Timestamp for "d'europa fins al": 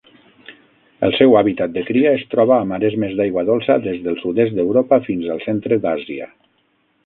4.61-5.47